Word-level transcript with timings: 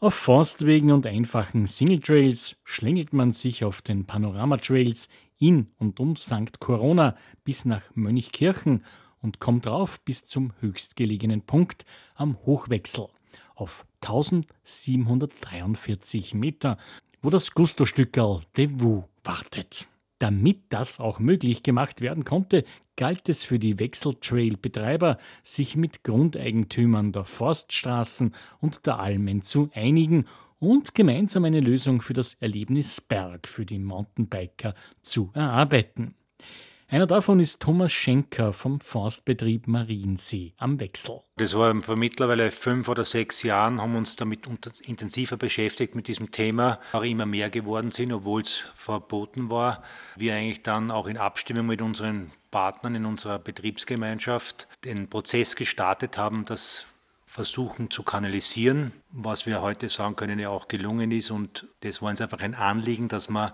Auf 0.00 0.14
Forstwegen 0.14 0.92
und 0.92 1.06
einfachen 1.06 1.66
Singletrails 1.66 2.56
schlängelt 2.62 3.12
man 3.12 3.32
sich 3.32 3.64
auf 3.64 3.82
den 3.82 4.06
Panoramatrails 4.06 5.08
in 5.40 5.72
und 5.76 5.98
um 5.98 6.14
St. 6.14 6.60
Corona 6.60 7.16
bis 7.42 7.64
nach 7.64 7.82
Mönchkirchen 7.94 8.84
und 9.20 9.40
kommt 9.40 9.66
rauf 9.66 10.00
bis 10.02 10.24
zum 10.24 10.52
höchstgelegenen 10.60 11.42
Punkt 11.42 11.84
am 12.14 12.38
Hochwechsel 12.46 13.08
auf 13.56 13.84
1743 14.02 16.32
Meter, 16.32 16.78
wo 17.20 17.30
das 17.30 17.50
Gusto-Stückerl 17.50 18.42
de 18.56 18.68
Vue 18.70 19.02
wartet. 19.24 19.88
Damit 20.18 20.62
das 20.70 20.98
auch 20.98 21.20
möglich 21.20 21.62
gemacht 21.62 22.00
werden 22.00 22.24
konnte, 22.24 22.64
galt 22.96 23.28
es 23.28 23.44
für 23.44 23.60
die 23.60 23.78
Wechseltrail-Betreiber, 23.78 25.18
sich 25.44 25.76
mit 25.76 26.02
Grundeigentümern 26.02 27.12
der 27.12 27.24
Forststraßen 27.24 28.34
und 28.60 28.86
der 28.86 28.98
Almen 28.98 29.42
zu 29.42 29.70
einigen 29.72 30.26
und 30.58 30.94
gemeinsam 30.94 31.44
eine 31.44 31.60
Lösung 31.60 32.02
für 32.02 32.14
das 32.14 32.34
Erlebnis 32.34 33.00
Berg 33.00 33.46
für 33.46 33.64
die 33.64 33.78
Mountainbiker 33.78 34.74
zu 35.02 35.30
erarbeiten. 35.34 36.16
Einer 36.90 37.06
davon 37.06 37.38
ist 37.38 37.60
Thomas 37.60 37.92
Schenker 37.92 38.54
vom 38.54 38.80
Forstbetrieb 38.80 39.66
Mariensee 39.68 40.54
am 40.56 40.80
Wechsel. 40.80 41.20
Das 41.36 41.52
war 41.52 41.82
vor 41.82 41.96
mittlerweile 41.96 42.50
fünf 42.50 42.88
oder 42.88 43.04
sechs 43.04 43.42
Jahren, 43.42 43.82
haben 43.82 43.94
uns 43.94 44.16
damit 44.16 44.48
intensiver 44.86 45.36
beschäftigt 45.36 45.94
mit 45.94 46.08
diesem 46.08 46.30
Thema, 46.30 46.80
auch 46.92 47.02
immer 47.02 47.26
mehr 47.26 47.50
geworden 47.50 47.92
sind, 47.92 48.10
obwohl 48.10 48.40
es 48.40 48.64
verboten 48.74 49.50
war. 49.50 49.82
Wir 50.16 50.34
eigentlich 50.34 50.62
dann 50.62 50.90
auch 50.90 51.08
in 51.08 51.18
Abstimmung 51.18 51.66
mit 51.66 51.82
unseren 51.82 52.32
Partnern 52.50 52.94
in 52.94 53.04
unserer 53.04 53.38
Betriebsgemeinschaft 53.38 54.66
den 54.84 55.10
Prozess 55.10 55.56
gestartet 55.56 56.16
haben, 56.16 56.46
das 56.46 56.86
versuchen 57.26 57.90
zu 57.90 58.02
kanalisieren, 58.02 58.92
was 59.10 59.44
wir 59.44 59.60
heute 59.60 59.90
sagen 59.90 60.16
können, 60.16 60.38
ja 60.38 60.48
auch 60.48 60.68
gelungen 60.68 61.10
ist. 61.10 61.30
Und 61.30 61.66
das 61.80 62.00
war 62.00 62.08
uns 62.08 62.22
einfach 62.22 62.40
ein 62.40 62.54
Anliegen, 62.54 63.08
dass 63.08 63.28
man 63.28 63.52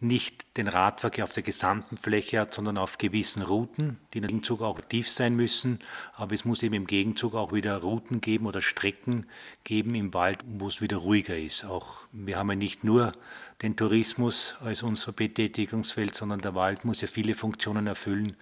nicht 0.00 0.56
den 0.56 0.66
Radverkehr 0.66 1.24
auf 1.24 1.32
der 1.32 1.42
gesamten 1.42 1.98
Fläche 1.98 2.40
hat, 2.40 2.54
sondern 2.54 2.78
auf 2.78 2.96
gewissen 2.96 3.42
Routen, 3.42 3.98
die 4.12 4.18
im 4.18 4.26
Gegenzug 4.26 4.62
auch 4.62 4.80
tief 4.80 5.10
sein 5.10 5.36
müssen. 5.36 5.78
Aber 6.14 6.34
es 6.34 6.46
muss 6.46 6.62
eben 6.62 6.74
im 6.74 6.86
Gegenzug 6.86 7.34
auch 7.34 7.52
wieder 7.52 7.76
Routen 7.76 8.22
geben 8.22 8.46
oder 8.46 8.62
Strecken 8.62 9.26
geben 9.62 9.94
im 9.94 10.14
Wald, 10.14 10.38
wo 10.46 10.68
es 10.68 10.80
wieder 10.80 10.96
ruhiger 10.96 11.38
ist. 11.38 11.64
Auch 11.64 12.06
wir 12.12 12.38
haben 12.38 12.48
ja 12.50 12.56
nicht 12.56 12.82
nur 12.82 13.12
den 13.60 13.76
Tourismus 13.76 14.54
als 14.60 14.82
unser 14.82 15.12
Betätigungsfeld, 15.12 16.14
sondern 16.14 16.40
der 16.40 16.54
Wald 16.54 16.84
muss 16.86 17.02
ja 17.02 17.06
viele 17.06 17.34
Funktionen 17.34 17.86
erfüllen. 17.86 18.36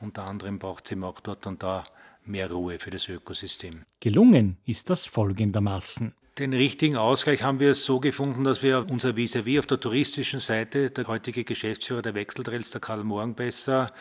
Unter 0.00 0.24
anderem 0.24 0.58
braucht 0.58 0.86
es 0.86 0.92
eben 0.92 1.04
auch 1.04 1.20
dort 1.20 1.46
und 1.46 1.62
da 1.62 1.84
mehr 2.24 2.50
Ruhe 2.50 2.78
für 2.78 2.90
das 2.90 3.08
Ökosystem. 3.08 3.84
Gelungen 4.00 4.56
ist 4.64 4.90
das 4.90 5.06
folgendermaßen. 5.06 6.14
Den 6.38 6.52
richtigen 6.52 6.96
Ausgleich 6.96 7.44
haben 7.44 7.60
wir 7.60 7.76
so 7.76 8.00
gefunden, 8.00 8.42
dass 8.42 8.64
wir 8.64 8.86
unser 8.90 9.10
Vis-à-vis 9.10 9.54
-vis 9.54 9.58
auf 9.60 9.66
der 9.66 9.78
touristischen 9.78 10.40
Seite, 10.40 10.90
der 10.90 11.06
heutige 11.06 11.44
Geschäftsführer 11.44 12.02
der 12.02 12.16
Wechseltrails, 12.16 12.72
der 12.72 12.80
Karl 12.80 13.04
Morgenbesser, 13.04 13.92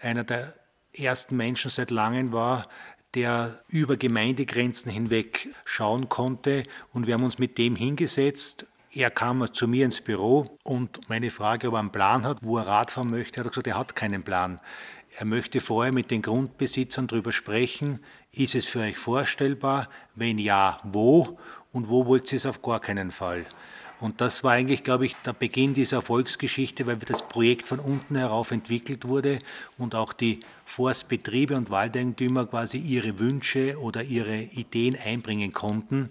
einer 0.00 0.22
der 0.22 0.54
ersten 0.92 1.36
Menschen 1.36 1.72
seit 1.72 1.90
langem 1.90 2.30
war, 2.30 2.68
der 3.14 3.64
über 3.68 3.96
Gemeindegrenzen 3.96 4.92
hinweg 4.92 5.48
schauen 5.64 6.08
konnte. 6.08 6.62
Und 6.92 7.08
wir 7.08 7.14
haben 7.14 7.24
uns 7.24 7.40
mit 7.40 7.58
dem 7.58 7.74
hingesetzt. 7.74 8.64
Er 8.92 9.10
kam 9.10 9.52
zu 9.52 9.66
mir 9.66 9.84
ins 9.84 10.00
Büro 10.00 10.56
und 10.62 11.08
meine 11.08 11.32
Frage, 11.32 11.66
ob 11.66 11.74
er 11.74 11.80
einen 11.80 11.90
Plan 11.90 12.24
hat, 12.24 12.38
wo 12.42 12.58
er 12.58 12.66
Radfahren 12.68 13.10
möchte, 13.10 13.40
hat 13.40 13.46
er 13.46 13.50
gesagt, 13.50 13.66
er 13.66 13.78
hat 13.78 13.96
keinen 13.96 14.22
Plan. 14.22 14.60
Er 15.18 15.24
möchte 15.24 15.60
vorher 15.60 15.92
mit 15.92 16.12
den 16.12 16.22
Grundbesitzern 16.22 17.08
darüber 17.08 17.32
sprechen, 17.32 17.98
ist 18.30 18.54
es 18.54 18.66
für 18.66 18.80
euch 18.80 18.96
vorstellbar? 18.96 19.88
Wenn 20.14 20.38
ja, 20.38 20.78
wo? 20.84 21.38
Und 21.72 21.88
wo 21.88 22.06
wollt 22.06 22.32
ihr 22.32 22.36
es 22.36 22.46
auf 22.46 22.62
gar 22.62 22.80
keinen 22.80 23.10
Fall. 23.10 23.46
Und 24.02 24.20
das 24.20 24.42
war 24.42 24.52
eigentlich, 24.52 24.82
glaube 24.82 25.06
ich, 25.06 25.14
der 25.24 25.32
Beginn 25.32 25.74
dieser 25.74 25.98
Erfolgsgeschichte, 25.98 26.88
weil 26.88 26.96
das 26.96 27.22
Projekt 27.28 27.68
von 27.68 27.78
unten 27.78 28.16
herauf 28.16 28.50
entwickelt 28.50 29.06
wurde 29.06 29.38
und 29.78 29.94
auch 29.94 30.12
die 30.12 30.40
Forstbetriebe 30.64 31.54
und 31.54 31.70
Waldeigentümer 31.70 32.46
quasi 32.46 32.78
ihre 32.78 33.20
Wünsche 33.20 33.78
oder 33.78 34.02
ihre 34.02 34.40
Ideen 34.40 34.96
einbringen 34.98 35.52
konnten. 35.52 36.10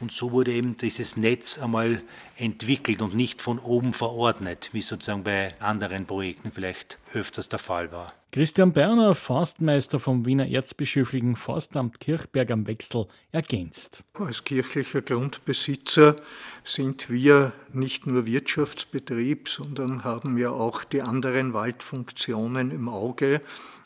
Und 0.00 0.12
so 0.12 0.32
wurde 0.32 0.52
eben 0.52 0.76
dieses 0.76 1.16
Netz 1.16 1.58
einmal 1.58 2.02
entwickelt 2.36 3.00
und 3.00 3.14
nicht 3.14 3.40
von 3.40 3.58
oben 3.58 3.94
verordnet, 3.94 4.68
wie 4.72 4.82
sozusagen 4.82 5.24
bei 5.24 5.54
anderen 5.60 6.04
Projekten 6.04 6.52
vielleicht 6.52 6.98
öfters 7.14 7.48
der 7.48 7.58
Fall 7.58 7.90
war. 7.90 8.12
Christian 8.34 8.72
Berner, 8.72 9.14
Forstmeister 9.14 10.00
vom 10.00 10.26
Wiener 10.26 10.48
Erzbischöflichen 10.48 11.36
Forstamt 11.36 12.00
Kirchberg 12.00 12.50
am 12.50 12.66
Wechsel, 12.66 13.06
ergänzt. 13.30 14.02
Als 14.14 14.42
kirchlicher 14.42 15.02
Grundbesitzer 15.02 16.16
sind 16.64 17.10
wir 17.10 17.52
nicht 17.72 18.08
nur 18.08 18.26
Wirtschaftsbetrieb, 18.26 19.48
sondern 19.48 20.02
haben 20.02 20.36
ja 20.36 20.50
auch 20.50 20.82
die 20.82 21.02
anderen 21.02 21.52
Waldfunktionen 21.52 22.72
im 22.72 22.88
Auge. 22.88 23.40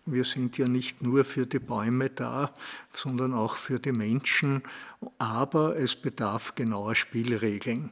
Wir 0.07 0.25
sind 0.25 0.57
ja 0.57 0.67
nicht 0.67 1.03
nur 1.03 1.25
für 1.25 1.45
die 1.45 1.59
Bäume 1.59 2.09
da, 2.09 2.55
sondern 2.95 3.35
auch 3.35 3.57
für 3.57 3.79
die 3.79 3.93
Menschen. 3.93 4.63
Aber 5.19 5.77
es 5.77 5.95
bedarf 5.95 6.55
genauer 6.55 6.95
Spielregeln. 6.95 7.91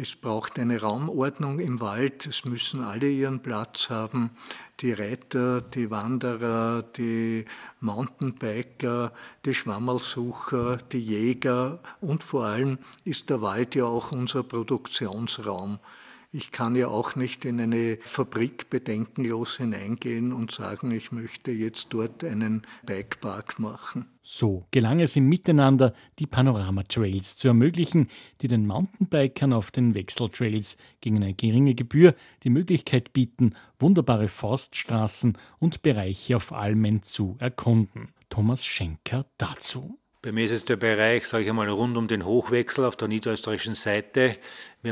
Es 0.00 0.14
braucht 0.14 0.60
eine 0.60 0.80
Raumordnung 0.80 1.58
im 1.58 1.80
Wald. 1.80 2.24
Es 2.24 2.44
müssen 2.44 2.84
alle 2.84 3.08
ihren 3.08 3.40
Platz 3.40 3.90
haben. 3.90 4.30
Die 4.78 4.92
Reiter, 4.92 5.60
die 5.60 5.90
Wanderer, 5.90 6.84
die 6.96 7.46
Mountainbiker, 7.80 9.12
die 9.44 9.54
Schwammerlsucher, 9.54 10.76
die 10.92 11.00
Jäger 11.00 11.80
und 12.00 12.22
vor 12.22 12.44
allem 12.44 12.78
ist 13.04 13.28
der 13.28 13.40
Wald 13.42 13.74
ja 13.74 13.86
auch 13.86 14.12
unser 14.12 14.44
Produktionsraum. 14.44 15.80
Ich 16.30 16.52
kann 16.52 16.76
ja 16.76 16.88
auch 16.88 17.16
nicht 17.16 17.46
in 17.46 17.58
eine 17.58 17.98
Fabrik 18.04 18.68
bedenkenlos 18.68 19.56
hineingehen 19.56 20.34
und 20.34 20.52
sagen, 20.52 20.90
ich 20.90 21.10
möchte 21.10 21.50
jetzt 21.50 21.86
dort 21.88 22.22
einen 22.22 22.66
Bikepark 22.84 23.58
machen. 23.58 24.04
So 24.22 24.66
gelang 24.70 25.00
es 25.00 25.16
im 25.16 25.26
Miteinander, 25.26 25.94
die 26.18 26.26
Panorama-Trails 26.26 27.36
zu 27.36 27.48
ermöglichen, 27.48 28.08
die 28.42 28.48
den 28.48 28.66
Mountainbikern 28.66 29.54
auf 29.54 29.70
den 29.70 29.94
Wechseltrails 29.94 30.76
gegen 31.00 31.16
eine 31.16 31.32
geringe 31.32 31.74
Gebühr 31.74 32.14
die 32.42 32.50
Möglichkeit 32.50 33.14
bieten, 33.14 33.54
wunderbare 33.78 34.28
Forststraßen 34.28 35.38
und 35.58 35.80
Bereiche 35.80 36.36
auf 36.36 36.52
Almen 36.52 37.02
zu 37.02 37.36
erkunden. 37.38 38.12
Thomas 38.28 38.66
Schenker 38.66 39.24
dazu. 39.38 39.98
Bei 40.20 40.32
mir 40.32 40.44
ist 40.46 40.50
es 40.50 40.64
der 40.64 40.76
Bereich, 40.76 41.26
sage 41.26 41.44
ich 41.44 41.50
einmal, 41.50 41.68
rund 41.68 41.96
um 41.96 42.08
den 42.08 42.26
Hochwechsel 42.26 42.84
auf 42.84 42.96
der 42.96 43.06
niederösterreichischen 43.06 43.74
Seite. 43.74 44.36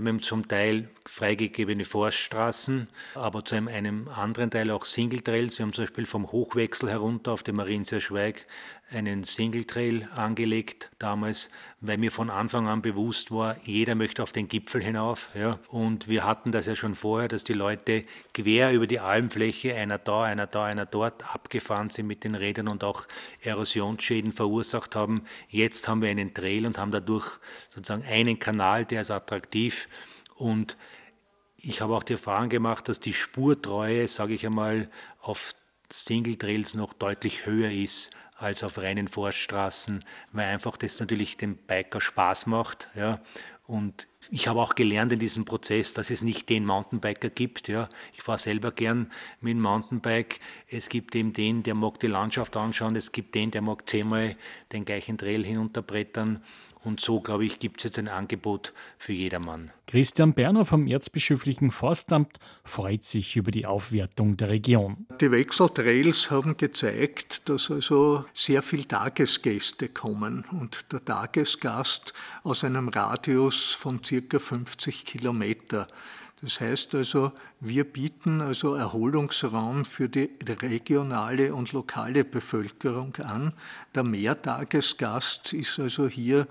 Wir 0.04 0.12
haben 0.12 0.20
zum 0.20 0.46
Teil 0.46 0.90
freigegebene 1.06 1.86
Forststraßen, 1.86 2.88
aber 3.14 3.44
zu 3.46 3.54
einem, 3.54 3.68
einem 3.68 4.08
anderen 4.08 4.50
Teil 4.50 4.70
auch 4.70 4.84
Single 4.84 5.22
Trails. 5.22 5.58
Wir 5.58 5.64
haben 5.64 5.72
zum 5.72 5.84
Beispiel 5.84 6.04
vom 6.04 6.30
Hochwechsel 6.30 6.90
herunter 6.90 7.32
auf 7.32 7.42
dem 7.42 7.56
Marienser 7.56 8.00
Schweig 8.00 8.44
einen 8.90 9.24
Single 9.24 9.64
Trail 9.64 10.08
angelegt 10.14 10.90
damals, 10.98 11.50
weil 11.80 11.98
mir 11.98 12.12
von 12.12 12.30
Anfang 12.30 12.68
an 12.68 12.82
bewusst 12.82 13.32
war, 13.32 13.56
jeder 13.64 13.96
möchte 13.96 14.22
auf 14.22 14.30
den 14.30 14.48
Gipfel 14.48 14.82
hinauf. 14.82 15.28
Ja. 15.34 15.58
Und 15.68 16.06
wir 16.08 16.24
hatten 16.24 16.52
das 16.52 16.66
ja 16.66 16.76
schon 16.76 16.94
vorher, 16.94 17.28
dass 17.28 17.42
die 17.42 17.52
Leute 17.52 18.04
quer 18.32 18.72
über 18.72 18.86
die 18.86 19.00
Almfläche, 19.00 19.74
einer 19.74 19.98
da, 19.98 20.22
einer 20.22 20.46
da, 20.46 20.64
einer 20.64 20.86
dort, 20.86 21.34
abgefahren 21.34 21.90
sind 21.90 22.06
mit 22.06 22.22
den 22.22 22.36
Rädern 22.36 22.68
und 22.68 22.84
auch 22.84 23.06
Erosionsschäden 23.42 24.32
verursacht 24.32 24.94
haben. 24.94 25.24
Jetzt 25.48 25.88
haben 25.88 26.00
wir 26.00 26.10
einen 26.10 26.32
Trail 26.32 26.64
und 26.64 26.78
haben 26.78 26.92
dadurch 26.92 27.26
sozusagen 27.70 28.04
einen 28.04 28.38
Kanal, 28.38 28.84
der 28.84 29.00
ist 29.02 29.10
attraktiv 29.10 29.85
und 30.34 30.76
ich 31.56 31.80
habe 31.80 31.96
auch 31.96 32.02
die 32.02 32.12
Erfahrung 32.14 32.48
gemacht, 32.48 32.88
dass 32.88 33.00
die 33.00 33.12
Spurtreue, 33.12 34.06
sage 34.08 34.34
ich 34.34 34.46
einmal, 34.46 34.90
auf 35.20 35.54
Single 35.90 36.36
Trails 36.36 36.74
noch 36.74 36.92
deutlich 36.92 37.46
höher 37.46 37.70
ist 37.70 38.10
als 38.36 38.62
auf 38.62 38.78
reinen 38.78 39.08
Forststraßen, 39.08 40.04
weil 40.32 40.46
einfach 40.46 40.76
das 40.76 41.00
natürlich 41.00 41.36
dem 41.36 41.56
Biker 41.56 42.00
Spaß 42.00 42.46
macht. 42.46 42.88
Ja. 42.94 43.20
Und 43.66 44.06
ich 44.30 44.46
habe 44.46 44.60
auch 44.60 44.74
gelernt 44.74 45.12
in 45.12 45.18
diesem 45.18 45.44
Prozess, 45.44 45.94
dass 45.94 46.10
es 46.10 46.22
nicht 46.22 46.48
den 46.48 46.64
Mountainbiker 46.64 47.30
gibt. 47.30 47.66
Ja. 47.66 47.88
Ich 48.12 48.22
fahre 48.22 48.38
selber 48.38 48.70
gern 48.72 49.10
mit 49.40 49.52
dem 49.52 49.60
Mountainbike. 49.60 50.40
Es 50.68 50.88
gibt 50.88 51.14
eben 51.16 51.32
den, 51.32 51.62
der 51.62 51.74
mag 51.74 51.98
die 51.98 52.06
Landschaft 52.06 52.56
anschauen. 52.56 52.94
Es 52.94 53.10
gibt 53.10 53.34
den, 53.34 53.50
der 53.50 53.62
mag 53.62 53.88
zehnmal 53.88 54.36
den 54.72 54.84
gleichen 54.84 55.18
Trail 55.18 55.44
hinunterbrettern. 55.44 56.44
Und 56.86 57.00
so, 57.00 57.18
glaube 57.20 57.44
ich, 57.44 57.58
gibt 57.58 57.80
es 57.80 57.84
jetzt 57.84 57.98
ein 57.98 58.06
Angebot 58.06 58.72
für 58.96 59.12
jedermann. 59.12 59.72
Christian 59.88 60.34
Berner 60.34 60.64
vom 60.64 60.86
Erzbischöflichen 60.86 61.72
Forstamt 61.72 62.38
freut 62.64 63.02
sich 63.02 63.34
über 63.34 63.50
die 63.50 63.66
Aufwertung 63.66 64.36
der 64.36 64.50
Region. 64.50 65.04
Die 65.20 65.32
Wechseltrails 65.32 66.30
haben 66.30 66.56
gezeigt, 66.56 67.48
dass 67.48 67.72
also 67.72 68.24
sehr 68.32 68.62
viele 68.62 68.86
Tagesgäste 68.86 69.88
kommen 69.88 70.44
und 70.52 70.92
der 70.92 71.04
Tagesgast 71.04 72.14
aus 72.44 72.62
einem 72.62 72.88
Radius 72.88 73.72
von 73.72 74.04
circa 74.04 74.38
50 74.38 75.04
Kilometer. 75.06 75.88
Das 76.40 76.60
heißt 76.60 76.94
also, 76.94 77.32
wir 77.58 77.82
bieten 77.82 78.40
also 78.40 78.74
Erholungsraum 78.74 79.84
für 79.86 80.08
die 80.08 80.30
regionale 80.60 81.52
und 81.52 81.72
lokale 81.72 82.24
Bevölkerung 82.24 83.16
an. 83.16 83.54
Der 83.94 84.04
Mehrtagesgast 84.04 85.52
ist 85.52 85.80
also 85.80 86.06
hier 86.06 86.46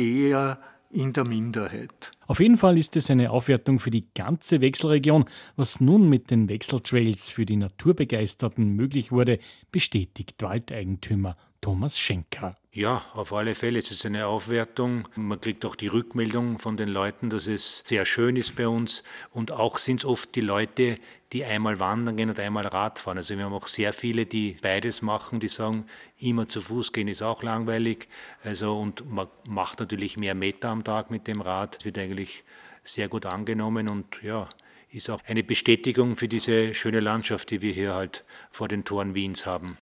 eher 0.00 0.58
in 0.90 1.12
der 1.12 1.24
Minderheit. 1.24 2.12
Auf 2.30 2.38
jeden 2.38 2.58
Fall 2.58 2.78
ist 2.78 2.94
es 2.94 3.10
eine 3.10 3.32
Aufwertung 3.32 3.80
für 3.80 3.90
die 3.90 4.06
ganze 4.14 4.60
Wechselregion. 4.60 5.24
Was 5.56 5.80
nun 5.80 6.08
mit 6.08 6.30
den 6.30 6.48
Wechseltrails 6.48 7.28
für 7.28 7.44
die 7.44 7.56
Naturbegeisterten 7.56 8.76
möglich 8.76 9.10
wurde, 9.10 9.40
bestätigt 9.72 10.40
Waldeigentümer 10.40 11.36
Thomas 11.60 11.98
Schenker. 11.98 12.56
Ja, 12.72 13.04
auf 13.14 13.32
alle 13.32 13.56
Fälle. 13.56 13.80
Es 13.80 13.90
ist 13.90 14.06
eine 14.06 14.28
Aufwertung. 14.28 15.08
Man 15.16 15.40
kriegt 15.40 15.64
auch 15.64 15.74
die 15.74 15.88
Rückmeldung 15.88 16.60
von 16.60 16.76
den 16.76 16.88
Leuten, 16.88 17.28
dass 17.28 17.48
es 17.48 17.82
sehr 17.88 18.04
schön 18.04 18.36
ist 18.36 18.54
bei 18.54 18.68
uns. 18.68 19.02
Und 19.32 19.50
auch 19.50 19.76
sind 19.78 20.00
es 20.00 20.04
oft 20.04 20.32
die 20.36 20.40
Leute, 20.40 20.98
die 21.32 21.44
einmal 21.44 21.80
wandern 21.80 22.16
gehen 22.16 22.30
und 22.30 22.38
einmal 22.38 22.66
Radfahren. 22.66 23.18
Also 23.18 23.36
wir 23.36 23.44
haben 23.44 23.54
auch 23.54 23.66
sehr 23.66 23.92
viele, 23.92 24.24
die 24.24 24.56
beides 24.62 25.02
machen, 25.02 25.40
die 25.40 25.48
sagen, 25.48 25.86
immer 26.18 26.48
zu 26.48 26.60
Fuß 26.60 26.92
gehen 26.92 27.08
ist 27.08 27.22
auch 27.22 27.42
langweilig. 27.42 28.08
Also 28.44 28.78
und 28.78 29.08
man 29.10 29.26
macht 29.48 29.80
natürlich 29.80 30.16
mehr 30.16 30.36
Meter 30.36 30.68
am 30.68 30.84
Tag 30.84 31.10
mit 31.10 31.26
dem 31.26 31.40
Rad. 31.40 31.76
Das 31.76 31.84
wird 31.84 31.98
eigentlich 32.20 32.44
sehr 32.84 33.08
gut 33.08 33.26
angenommen 33.26 33.88
und 33.88 34.22
ja, 34.22 34.48
ist 34.92 35.08
auch 35.08 35.22
eine 35.26 35.42
Bestätigung 35.42 36.16
für 36.16 36.28
diese 36.28 36.74
schöne 36.74 37.00
Landschaft, 37.00 37.50
die 37.50 37.62
wir 37.62 37.72
hier 37.72 37.94
halt 37.94 38.24
vor 38.50 38.68
den 38.68 38.84
Toren 38.84 39.14
Wiens 39.14 39.46
haben. 39.46 39.78